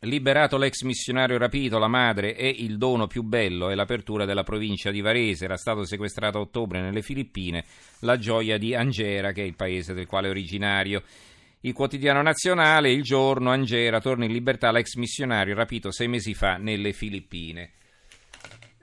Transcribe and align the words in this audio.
Liberato 0.00 0.58
l'ex 0.58 0.82
missionario 0.82 1.38
rapito, 1.38 1.78
la 1.78 1.88
madre 1.88 2.36
e 2.36 2.48
il 2.48 2.76
dono 2.76 3.06
più 3.06 3.22
bello 3.22 3.70
è 3.70 3.74
l'apertura 3.74 4.24
della 4.24 4.42
provincia 4.42 4.90
di 4.90 5.00
Varese. 5.00 5.46
Era 5.46 5.56
stato 5.56 5.84
sequestrato 5.84 6.38
a 6.38 6.42
ottobre 6.42 6.80
nelle 6.80 7.02
Filippine, 7.02 7.64
la 8.00 8.18
gioia 8.18 8.58
di 8.58 8.74
Angera, 8.74 9.32
che 9.32 9.42
è 9.42 9.46
il 9.46 9.56
paese 9.56 9.94
del 9.94 10.06
quale 10.06 10.28
è 10.28 10.30
originario. 10.30 11.02
Il 11.60 11.72
quotidiano 11.72 12.20
nazionale, 12.20 12.92
il 12.92 13.02
giorno, 13.02 13.50
Angera 13.50 14.00
torna 14.00 14.26
in 14.26 14.32
libertà 14.32 14.70
l'ex 14.70 14.94
missionario 14.94 15.54
rapito 15.54 15.90
sei 15.90 16.08
mesi 16.08 16.34
fa 16.34 16.56
nelle 16.56 16.92
Filippine. 16.92 17.72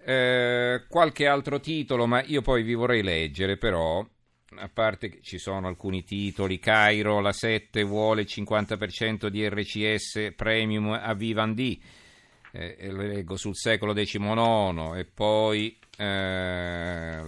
Eh, 0.06 0.84
qualche 0.90 1.28
altro 1.28 1.60
titolo, 1.60 2.08
ma 2.08 2.24
io 2.24 2.42
poi 2.42 2.64
vi 2.64 2.74
vorrei 2.74 3.04
leggere 3.04 3.58
però 3.58 4.06
a 4.58 4.70
parte 4.70 5.10
che 5.10 5.22
ci 5.22 5.38
sono 5.38 5.68
alcuni 5.68 6.04
titoli, 6.04 6.60
Cairo, 6.60 7.20
la 7.20 7.32
7 7.32 7.84
vuole 7.84 8.22
il 8.22 8.28
50% 8.30 9.28
di 9.28 9.48
RCS 9.48 10.34
premium 10.36 10.92
a 10.92 11.14
Vivendi, 11.14 11.82
eh, 12.52 12.90
lo 12.92 13.02
leggo 13.02 13.36
sul 13.36 13.56
secolo 13.56 13.94
XIX 13.94 14.94
e 14.96 15.06
poi 15.06 15.78
eh, 15.98 17.22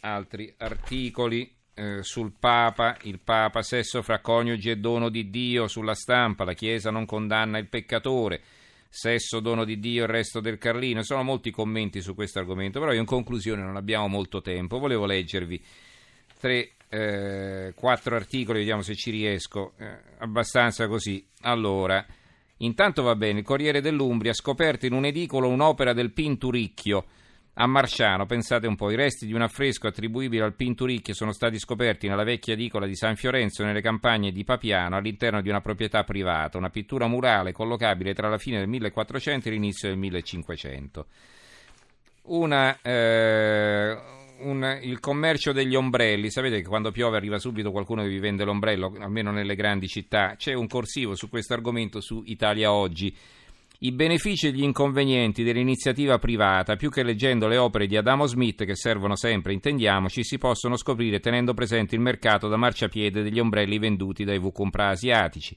altri 0.00 0.54
articoli 0.58 1.54
eh, 1.74 2.02
sul 2.02 2.32
Papa, 2.38 2.96
il 3.02 3.20
Papa, 3.20 3.62
sesso 3.62 4.02
fra 4.02 4.20
coniugi 4.20 4.70
e 4.70 4.76
dono 4.76 5.08
di 5.08 5.30
Dio, 5.30 5.66
sulla 5.66 5.94
stampa, 5.94 6.44
la 6.44 6.54
Chiesa 6.54 6.90
non 6.90 7.06
condanna 7.06 7.58
il 7.58 7.68
peccatore 7.68 8.42
sesso, 8.94 9.40
dono 9.40 9.64
di 9.64 9.80
Dio, 9.80 10.04
il 10.04 10.08
resto 10.08 10.38
del 10.38 10.56
Carlino. 10.56 11.02
Sono 11.02 11.24
molti 11.24 11.50
commenti 11.50 12.00
su 12.00 12.14
questo 12.14 12.38
argomento, 12.38 12.78
però 12.78 12.92
io 12.92 13.00
in 13.00 13.06
conclusione 13.06 13.62
non 13.62 13.76
abbiamo 13.76 14.06
molto 14.06 14.40
tempo. 14.40 14.78
Volevo 14.78 15.04
leggervi 15.04 15.62
tre, 16.38 16.70
eh, 16.88 17.72
quattro 17.74 18.14
articoli, 18.14 18.60
vediamo 18.60 18.82
se 18.82 18.94
ci 18.94 19.10
riesco, 19.10 19.72
eh, 19.78 19.98
abbastanza 20.18 20.86
così. 20.86 21.26
Allora, 21.40 22.06
intanto 22.58 23.02
va 23.02 23.16
bene, 23.16 23.40
il 23.40 23.44
Corriere 23.44 23.80
dell'Umbria 23.80 24.30
ha 24.30 24.34
scoperto 24.34 24.86
in 24.86 24.92
un 24.92 25.04
edicolo 25.04 25.48
un'opera 25.48 25.92
del 25.92 26.12
Pinturicchio 26.12 27.04
a 27.56 27.66
Marciano, 27.66 28.26
pensate 28.26 28.66
un 28.66 28.74
po', 28.74 28.90
i 28.90 28.96
resti 28.96 29.26
di 29.26 29.32
un 29.32 29.42
affresco 29.42 29.86
attribuibile 29.86 30.42
al 30.42 30.54
Pinturicchio 30.54 31.14
sono 31.14 31.32
stati 31.32 31.58
scoperti 31.58 32.08
nella 32.08 32.24
vecchia 32.24 32.54
edicola 32.54 32.84
di 32.84 32.96
San 32.96 33.14
Fiorenzo 33.14 33.64
nelle 33.64 33.80
campagne 33.80 34.32
di 34.32 34.42
Papiano 34.42 34.96
all'interno 34.96 35.40
di 35.40 35.50
una 35.50 35.60
proprietà 35.60 36.02
privata, 36.02 36.58
una 36.58 36.70
pittura 36.70 37.06
murale 37.06 37.52
collocabile 37.52 38.12
tra 38.12 38.28
la 38.28 38.38
fine 38.38 38.58
del 38.58 38.66
1400 38.66 39.48
e 39.48 39.52
l'inizio 39.52 39.88
del 39.88 39.98
1500. 39.98 41.06
Una, 42.22 42.76
eh, 42.82 43.98
un, 44.38 44.78
il 44.82 44.98
commercio 44.98 45.52
degli 45.52 45.76
ombrelli, 45.76 46.32
sapete 46.32 46.56
che 46.56 46.66
quando 46.66 46.90
piove 46.90 47.16
arriva 47.16 47.38
subito 47.38 47.70
qualcuno 47.70 48.02
che 48.02 48.08
vi 48.08 48.18
vende 48.18 48.42
l'ombrello, 48.42 48.96
almeno 48.98 49.30
nelle 49.30 49.54
grandi 49.54 49.86
città, 49.86 50.34
c'è 50.36 50.54
un 50.54 50.66
corsivo 50.66 51.14
su 51.14 51.28
questo 51.28 51.54
argomento 51.54 52.00
su 52.00 52.20
Italia 52.26 52.72
Oggi 52.72 53.14
i 53.84 53.92
benefici 53.92 54.46
e 54.46 54.52
gli 54.52 54.62
inconvenienti 54.62 55.42
dell'iniziativa 55.42 56.18
privata, 56.18 56.74
più 56.74 56.88
che 56.88 57.02
leggendo 57.02 57.46
le 57.48 57.58
opere 57.58 57.86
di 57.86 57.98
Adamo 57.98 58.24
Smith, 58.24 58.64
che 58.64 58.76
servono 58.76 59.14
sempre, 59.14 59.52
intendiamoci, 59.52 60.24
si 60.24 60.38
possono 60.38 60.78
scoprire 60.78 61.20
tenendo 61.20 61.52
presente 61.52 61.94
il 61.94 62.00
mercato 62.00 62.48
da 62.48 62.56
marciapiede 62.56 63.22
degli 63.22 63.38
ombrelli 63.38 63.78
venduti 63.78 64.24
dai 64.24 64.38
V-Compra 64.38 64.88
asiatici. 64.88 65.54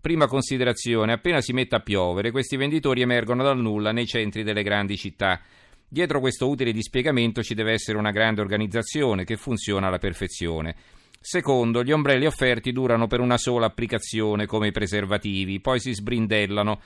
Prima 0.00 0.28
considerazione, 0.28 1.14
appena 1.14 1.40
si 1.40 1.52
mette 1.52 1.74
a 1.74 1.80
piovere, 1.80 2.30
questi 2.30 2.56
venditori 2.56 3.00
emergono 3.00 3.42
dal 3.42 3.58
nulla 3.58 3.90
nei 3.90 4.06
centri 4.06 4.44
delle 4.44 4.62
grandi 4.62 4.96
città. 4.96 5.40
Dietro 5.88 6.20
questo 6.20 6.48
utile 6.48 6.70
dispiegamento 6.70 7.42
ci 7.42 7.54
deve 7.54 7.72
essere 7.72 7.98
una 7.98 8.12
grande 8.12 8.40
organizzazione 8.40 9.24
che 9.24 9.36
funziona 9.36 9.88
alla 9.88 9.98
perfezione. 9.98 10.76
Secondo, 11.18 11.82
gli 11.82 11.90
ombrelli 11.90 12.26
offerti 12.26 12.70
durano 12.70 13.08
per 13.08 13.18
una 13.18 13.36
sola 13.36 13.66
applicazione, 13.66 14.46
come 14.46 14.68
i 14.68 14.72
preservativi, 14.72 15.58
poi 15.58 15.80
si 15.80 15.92
sbrindellano 15.92 16.80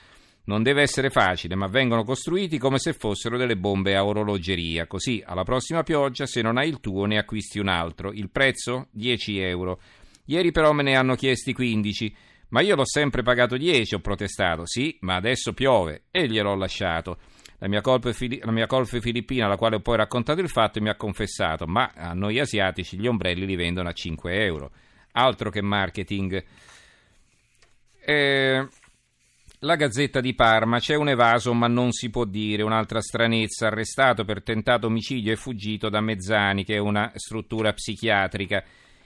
non 0.49 0.63
deve 0.63 0.81
essere 0.81 1.11
facile, 1.11 1.53
ma 1.53 1.67
vengono 1.67 2.03
costruiti 2.03 2.57
come 2.57 2.79
se 2.79 2.93
fossero 2.93 3.37
delle 3.37 3.55
bombe 3.55 3.95
a 3.95 4.03
orologeria. 4.03 4.87
Così 4.87 5.21
alla 5.23 5.43
prossima 5.43 5.83
pioggia, 5.83 6.25
se 6.25 6.41
non 6.41 6.57
hai 6.57 6.67
il 6.67 6.79
tuo, 6.79 7.05
ne 7.05 7.19
acquisti 7.19 7.59
un 7.59 7.67
altro. 7.67 8.11
Il 8.11 8.31
prezzo? 8.31 8.87
10 8.89 9.39
euro. 9.41 9.79
Ieri 10.25 10.51
però 10.51 10.71
me 10.71 10.81
ne 10.81 10.95
hanno 10.95 11.13
chiesti 11.13 11.53
15. 11.53 12.15
Ma 12.49 12.61
io 12.61 12.75
l'ho 12.75 12.85
sempre 12.85 13.21
pagato 13.21 13.57
10, 13.57 13.93
ho 13.93 13.99
protestato. 13.99 14.65
Sì, 14.65 14.97
ma 15.01 15.15
adesso 15.15 15.53
piove 15.53 16.05
e 16.09 16.27
gliel'ho 16.27 16.55
lasciato. 16.55 17.19
La 17.59 17.67
mia, 17.67 17.83
fili- 18.11 18.41
la 18.43 18.83
filippina, 18.85 19.45
alla 19.45 19.55
quale 19.55 19.75
ho 19.75 19.81
poi 19.81 19.97
raccontato 19.97 20.41
il 20.41 20.49
fatto, 20.49 20.81
mi 20.81 20.89
ha 20.89 20.95
confessato: 20.95 21.67
Ma 21.67 21.91
a 21.93 22.13
noi 22.13 22.39
asiatici 22.39 22.97
gli 22.97 23.05
ombrelli 23.05 23.45
li 23.45 23.55
vendono 23.55 23.87
a 23.87 23.93
5 23.93 24.43
euro. 24.43 24.71
Altro 25.11 25.51
che 25.51 25.61
marketing. 25.61 26.43
Eh, 28.03 28.67
la 29.63 29.75
Gazzetta 29.75 30.21
di 30.21 30.33
Parma, 30.35 30.79
c'è 30.79 30.95
un 30.95 31.09
evaso 31.09 31.53
ma 31.53 31.67
non 31.67 31.91
si 31.91 32.09
può 32.09 32.23
dire, 32.23 32.63
un'altra 32.63 33.01
stranezza, 33.01 33.67
arrestato 33.67 34.23
per 34.23 34.41
tentato 34.41 34.87
omicidio 34.87 35.33
e 35.33 35.35
fuggito 35.35 35.89
da 35.89 35.99
Mezzani, 35.99 36.63
che 36.63 36.75
è 36.75 36.79
una 36.79 37.11
struttura 37.15 37.73
psichiatrica. 37.73 38.63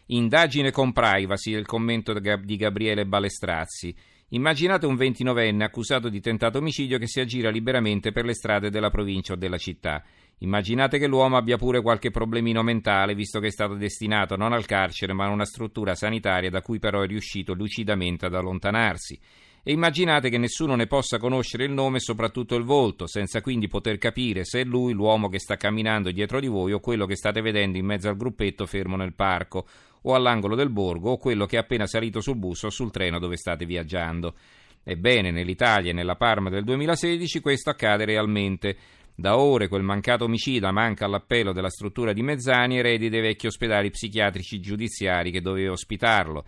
Indagine 0.07 0.69
con 0.69 0.91
privacy, 0.91 1.53
il 1.53 1.65
commento 1.65 2.13
di 2.13 2.55
Gabriele 2.55 3.07
Balestrazzi. 3.07 3.95
Immaginate 4.29 4.85
un 4.85 4.95
29enne 4.95 5.63
accusato 5.63 6.09
di 6.09 6.19
tentato 6.19 6.59
omicidio 6.59 6.99
che 6.99 7.07
si 7.07 7.19
aggira 7.19 7.49
liberamente 7.49 8.11
per 8.11 8.25
le 8.25 8.35
strade 8.35 8.69
della 8.69 8.91
provincia 8.91 9.33
o 9.33 9.37
della 9.37 9.57
città. 9.57 10.03
Immaginate 10.39 10.99
che 10.99 11.07
l'uomo 11.07 11.37
abbia 11.37 11.57
pure 11.57 11.81
qualche 11.81 12.11
problemino 12.11 12.61
mentale, 12.61 13.15
visto 13.15 13.39
che 13.39 13.47
è 13.47 13.51
stato 13.51 13.73
destinato 13.73 14.35
non 14.35 14.53
al 14.53 14.65
carcere 14.65 15.13
ma 15.13 15.25
a 15.25 15.29
una 15.29 15.45
struttura 15.45 15.95
sanitaria 15.95 16.51
da 16.51 16.61
cui 16.61 16.77
però 16.77 17.01
è 17.01 17.07
riuscito 17.07 17.53
lucidamente 17.53 18.27
ad 18.27 18.35
allontanarsi 18.35 19.19
e 19.65 19.71
immaginate 19.71 20.29
che 20.29 20.37
nessuno 20.37 20.75
ne 20.75 20.87
possa 20.87 21.17
conoscere 21.17 21.63
il 21.63 21.71
nome 21.71 21.97
e 21.97 22.01
soprattutto 22.01 22.55
il 22.55 22.65
volto, 22.65 23.07
senza 23.07 23.39
quindi 23.39 23.69
poter 23.69 23.97
capire 23.97 24.43
se 24.43 24.59
è 24.59 24.63
lui 24.65 24.91
l'uomo 24.91 25.29
che 25.29 25.39
sta 25.39 25.55
camminando 25.55 26.11
dietro 26.11 26.41
di 26.41 26.47
voi 26.47 26.73
o 26.73 26.81
quello 26.81 27.05
che 27.05 27.15
state 27.15 27.39
vedendo 27.39 27.77
in 27.77 27.85
mezzo 27.85 28.09
al 28.09 28.17
gruppetto 28.17 28.65
fermo 28.65 28.97
nel 28.97 29.13
parco 29.13 29.65
o 30.01 30.15
all'angolo 30.15 30.55
del 30.55 30.69
borgo 30.69 31.11
o 31.11 31.17
quello 31.17 31.45
che 31.45 31.55
è 31.55 31.59
appena 31.59 31.87
salito 31.87 32.19
sul 32.19 32.35
bus 32.35 32.63
o 32.63 32.69
sul 32.69 32.91
treno 32.91 33.19
dove 33.19 33.37
state 33.37 33.65
viaggiando. 33.65 34.35
Ebbene, 34.83 35.31
nell'Italia 35.31 35.91
e 35.91 35.93
nella 35.93 36.17
Parma 36.17 36.49
del 36.49 36.65
2016 36.65 37.39
questo 37.39 37.69
accade 37.69 38.03
realmente. 38.03 38.75
Da 39.15 39.37
ore 39.37 39.69
quel 39.69 39.83
mancato 39.83 40.25
omicida 40.25 40.71
manca 40.71 41.05
all'appello 41.05 41.53
della 41.53 41.69
struttura 41.69 42.11
di 42.11 42.21
Mezzani, 42.21 42.79
eredi 42.79 43.07
dei 43.07 43.21
vecchi 43.21 43.47
ospedali 43.47 43.91
psichiatrici 43.91 44.59
giudiziari 44.59 45.31
che 45.31 45.39
doveva 45.39 45.71
ospitarlo 45.71 46.43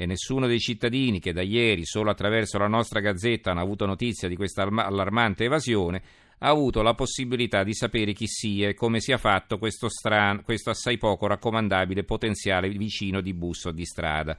e 0.00 0.06
nessuno 0.06 0.46
dei 0.46 0.60
cittadini 0.60 1.18
che 1.18 1.32
da 1.32 1.42
ieri 1.42 1.84
solo 1.84 2.10
attraverso 2.10 2.56
la 2.56 2.68
nostra 2.68 3.00
gazzetta 3.00 3.50
hanno 3.50 3.62
avuto 3.62 3.84
notizia 3.84 4.28
di 4.28 4.36
questa 4.36 4.62
allarmante 4.62 5.42
evasione 5.42 6.02
ha 6.38 6.48
avuto 6.50 6.82
la 6.82 6.94
possibilità 6.94 7.64
di 7.64 7.74
sapere 7.74 8.12
chi 8.12 8.28
sia 8.28 8.68
e 8.68 8.74
come 8.74 9.00
sia 9.00 9.18
fatto 9.18 9.58
questo, 9.58 9.88
stran- 9.88 10.44
questo 10.44 10.70
assai 10.70 10.98
poco 10.98 11.26
raccomandabile 11.26 12.04
potenziale 12.04 12.68
vicino 12.68 13.20
di 13.20 13.34
bus 13.34 13.64
o 13.64 13.72
di 13.72 13.84
strada. 13.84 14.38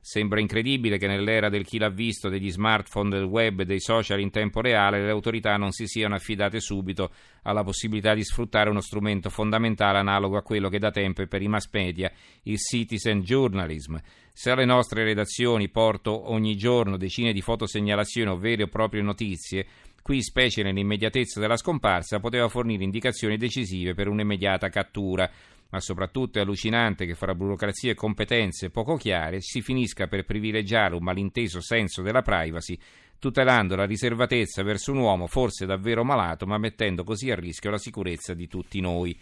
Sembra 0.00 0.40
incredibile 0.40 0.96
che 0.96 1.06
nell'era 1.06 1.48
del 1.48 1.64
chi 1.64 1.78
l'ha 1.78 1.90
visto, 1.90 2.28
degli 2.28 2.50
smartphone, 2.50 3.10
del 3.10 3.24
web 3.24 3.60
e 3.60 3.64
dei 3.64 3.80
social 3.80 4.20
in 4.20 4.30
tempo 4.30 4.60
reale, 4.60 5.02
le 5.02 5.10
autorità 5.10 5.56
non 5.56 5.72
si 5.72 5.86
siano 5.86 6.14
affidate 6.14 6.60
subito 6.60 7.10
alla 7.42 7.64
possibilità 7.64 8.14
di 8.14 8.24
sfruttare 8.24 8.70
uno 8.70 8.80
strumento 8.80 9.28
fondamentale 9.28 9.98
analogo 9.98 10.36
a 10.36 10.42
quello 10.42 10.68
che 10.68 10.78
da 10.78 10.90
tempo 10.90 11.22
è 11.22 11.26
per 11.26 11.42
i 11.42 11.48
mass 11.48 11.68
media, 11.72 12.10
il 12.44 12.58
citizen 12.58 13.20
journalism. 13.20 13.96
Se 14.32 14.50
alle 14.50 14.64
nostre 14.64 15.02
redazioni 15.02 15.68
porto 15.68 16.30
ogni 16.30 16.56
giorno 16.56 16.96
decine 16.96 17.32
di 17.32 17.40
fotosegnalazioni 17.40 18.30
o 18.30 18.38
vere 18.38 18.62
o 18.62 18.68
proprie 18.68 19.02
notizie, 19.02 19.66
qui, 20.08 20.22
specie 20.22 20.62
nell'immediatezza 20.62 21.38
della 21.38 21.58
scomparsa, 21.58 22.18
poteva 22.18 22.48
fornire 22.48 22.82
indicazioni 22.82 23.36
decisive 23.36 23.92
per 23.92 24.08
un'immediata 24.08 24.70
cattura 24.70 25.30
ma 25.70 25.80
soprattutto 25.80 26.38
è 26.38 26.40
allucinante 26.40 27.04
che 27.04 27.14
fra 27.14 27.34
burocrazia 27.34 27.90
e 27.90 27.94
competenze 27.94 28.70
poco 28.70 28.96
chiare 28.96 29.42
si 29.42 29.60
finisca 29.60 30.06
per 30.06 30.24
privilegiare 30.24 30.94
un 30.94 31.02
malinteso 31.02 31.60
senso 31.60 32.00
della 32.00 32.22
privacy, 32.22 32.78
tutelando 33.18 33.76
la 33.76 33.84
riservatezza 33.84 34.62
verso 34.62 34.92
un 34.92 34.98
uomo 35.00 35.26
forse 35.26 35.66
davvero 35.66 36.04
malato, 36.04 36.46
ma 36.46 36.56
mettendo 36.56 37.04
così 37.04 37.30
a 37.30 37.34
rischio 37.34 37.68
la 37.68 37.76
sicurezza 37.76 38.32
di 38.32 38.48
tutti 38.48 38.80
noi. 38.80 39.14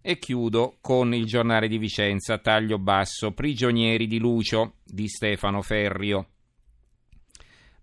E 0.00 0.16
chiudo 0.20 0.76
con 0.80 1.12
il 1.12 1.24
giornale 1.24 1.66
di 1.66 1.76
Vicenza, 1.76 2.38
taglio 2.38 2.78
basso, 2.78 3.32
prigionieri 3.32 4.06
di 4.06 4.20
Lucio 4.20 4.74
di 4.84 5.08
Stefano 5.08 5.60
Ferrio. 5.60 6.26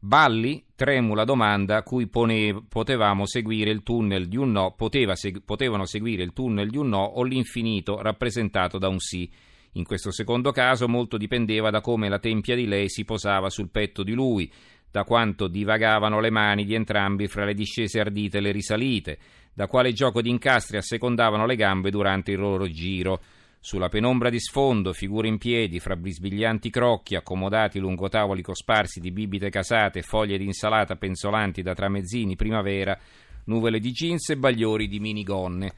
Balli 0.08 0.64
tremula 0.74 1.26
domanda 1.26 1.76
a 1.76 1.84
cui 1.84 2.08
pone, 2.08 2.64
potevamo 2.70 3.26
seguire 3.26 3.72
il 3.72 3.84
tunnel 3.84 4.30
di 4.30 4.38
un 4.38 4.52
no, 4.52 4.72
poteva, 4.72 5.18
seg, 5.18 5.42
potevano 5.44 5.86
seguire 5.86 6.24
il 6.24 6.32
tunnel 6.32 6.70
di 6.70 6.78
un 6.78 6.88
no 6.88 7.04
o 7.04 7.24
l'infinito 7.24 8.02
rappresentato 8.02 8.78
da 8.78 8.88
un 8.88 9.00
sì. 9.00 9.30
In 9.74 9.84
questo 9.84 10.10
secondo 10.14 10.54
caso 10.54 10.88
molto 10.88 11.18
dipendeva 11.18 11.72
da 11.72 11.82
come 11.82 12.08
la 12.08 12.20
tempia 12.20 12.56
di 12.56 12.68
lei 12.68 12.88
si 12.88 13.04
posava 13.04 13.50
sul 13.50 13.68
petto 13.70 14.04
di 14.04 14.14
lui, 14.14 14.50
da 14.90 15.04
quanto 15.04 15.50
divagavano 15.50 16.22
le 16.22 16.30
mani 16.30 16.64
di 16.64 16.74
entrambi 16.74 17.28
fra 17.28 17.44
le 17.44 17.54
discese 17.54 18.00
ardite 18.00 18.38
e 18.38 18.42
le 18.42 18.54
risalite, 18.54 19.20
da 19.54 19.68
quale 19.68 19.92
gioco 19.92 20.22
di 20.22 20.30
incastri 20.30 20.78
assecondavano 20.78 21.46
le 21.46 21.58
gambe 21.58 21.92
durante 21.92 22.32
il 22.32 22.40
loro 22.40 22.70
giro. 22.70 23.20
Sulla 23.60 23.90
penombra 23.90 24.30
di 24.30 24.40
sfondo, 24.40 24.94
figure 24.94 25.28
in 25.28 25.38
piedi, 25.38 25.80
fra 25.80 25.96
brisbiglianti 25.96 26.70
crocchi, 26.70 27.16
accomodati 27.16 27.80
lungo 27.80 28.08
tavoli 28.08 28.42
cosparsi 28.42 29.00
di 29.00 29.12
bibite 29.12 29.50
casate, 29.50 30.04
foglie 30.04 30.38
di 30.38 30.46
insalata 30.46 30.96
penzolanti 30.96 31.62
da 31.62 31.74
tramezzini 31.74 32.36
primavera, 32.36 32.98
nuvole 33.46 33.80
di 33.80 33.92
jeans 33.92 34.30
e 34.30 34.38
bagliori 34.38 34.88
di 34.88 35.00
minigonne. 35.00 35.74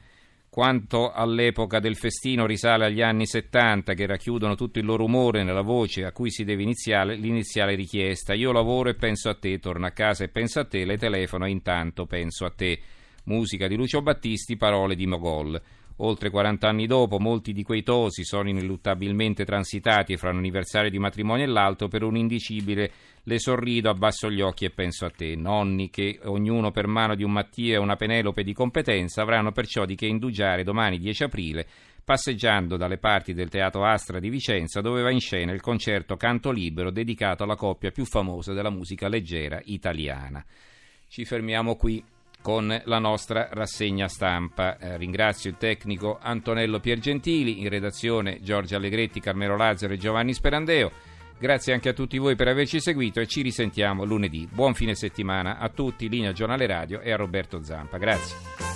Quanto 0.50 1.12
all'epoca 1.12 1.78
del 1.78 1.96
festino 1.96 2.44
risale 2.44 2.86
agli 2.86 3.02
anni 3.02 3.24
70 3.24 3.94
che 3.94 4.06
racchiudono 4.06 4.56
tutto 4.56 4.80
il 4.80 4.84
loro 4.84 5.04
umore 5.04 5.44
nella 5.44 5.62
voce 5.62 6.04
a 6.04 6.10
cui 6.10 6.30
si 6.30 6.42
deve 6.42 6.62
iniziare 6.62 7.14
l'iniziale 7.14 7.76
richiesta. 7.76 8.34
Io 8.34 8.50
lavoro 8.50 8.88
e 8.88 8.94
penso 8.94 9.28
a 9.28 9.34
te, 9.34 9.60
torno 9.60 9.86
a 9.86 9.90
casa 9.90 10.24
e 10.24 10.28
penso 10.28 10.58
a 10.58 10.64
te, 10.64 10.84
le 10.84 10.96
telefono 10.96 11.46
e 11.46 11.50
intanto 11.50 12.06
penso 12.06 12.44
a 12.44 12.50
te. 12.50 12.80
Musica 13.26 13.68
di 13.68 13.76
Lucio 13.76 14.02
Battisti, 14.02 14.56
parole 14.56 14.96
di 14.96 15.06
Mogol. 15.06 15.60
Oltre 16.02 16.30
40 16.30 16.66
anni 16.66 16.86
dopo, 16.86 17.18
molti 17.18 17.52
di 17.52 17.62
quei 17.62 17.82
tosi 17.82 18.24
sono 18.24 18.48
ineluttabilmente 18.48 19.44
transitati 19.44 20.16
fra 20.16 20.30
un 20.30 20.38
anniversario 20.38 20.88
di 20.88 20.98
matrimonio 20.98 21.44
e 21.44 21.48
l'altro 21.48 21.88
per 21.88 22.02
un 22.04 22.16
indicibile 22.16 22.90
le 23.24 23.38
sorrido, 23.38 23.90
abbasso 23.90 24.30
gli 24.30 24.40
occhi 24.40 24.64
e 24.64 24.70
penso 24.70 25.04
a 25.04 25.10
te. 25.10 25.36
Nonni 25.36 25.90
che, 25.90 26.18
ognuno 26.24 26.70
per 26.70 26.86
mano 26.86 27.14
di 27.14 27.22
un 27.22 27.32
Mattia 27.32 27.74
e 27.74 27.78
una 27.78 27.96
Penelope 27.96 28.42
di 28.42 28.54
competenza, 28.54 29.20
avranno 29.20 29.52
perciò 29.52 29.84
di 29.84 29.94
che 29.94 30.06
indugiare 30.06 30.64
domani 30.64 30.98
10 30.98 31.24
aprile 31.24 31.66
passeggiando 32.02 32.78
dalle 32.78 32.96
parti 32.96 33.34
del 33.34 33.50
Teatro 33.50 33.84
Astra 33.84 34.18
di 34.18 34.30
Vicenza 34.30 34.80
dove 34.80 35.02
va 35.02 35.10
in 35.10 35.20
scena 35.20 35.52
il 35.52 35.60
concerto 35.60 36.16
Canto 36.16 36.50
Libero 36.50 36.90
dedicato 36.90 37.44
alla 37.44 37.54
coppia 37.54 37.90
più 37.90 38.06
famosa 38.06 38.54
della 38.54 38.70
musica 38.70 39.06
leggera 39.06 39.60
italiana. 39.64 40.44
Ci 41.06 41.24
fermiamo 41.24 41.76
qui 41.76 42.02
con 42.42 42.80
la 42.84 42.98
nostra 42.98 43.48
rassegna 43.52 44.08
stampa. 44.08 44.78
Eh, 44.78 44.96
ringrazio 44.96 45.50
il 45.50 45.56
tecnico 45.56 46.18
Antonello 46.20 46.80
Piergentili, 46.80 47.60
in 47.60 47.68
redazione 47.68 48.40
Giorgio 48.40 48.76
Allegretti, 48.76 49.20
Carmelo 49.20 49.56
Lazzaro 49.56 49.92
e 49.92 49.98
Giovanni 49.98 50.34
Sperandeo. 50.34 50.90
Grazie 51.38 51.72
anche 51.72 51.88
a 51.88 51.94
tutti 51.94 52.18
voi 52.18 52.36
per 52.36 52.48
averci 52.48 52.80
seguito 52.80 53.18
e 53.18 53.26
ci 53.26 53.40
risentiamo 53.40 54.04
lunedì. 54.04 54.46
Buon 54.50 54.74
fine 54.74 54.94
settimana 54.94 55.58
a 55.58 55.70
tutti, 55.70 56.08
linea 56.08 56.32
Giornale 56.32 56.66
Radio 56.66 57.00
e 57.00 57.12
a 57.12 57.16
Roberto 57.16 57.62
Zampa. 57.62 57.96
Grazie. 57.96 58.69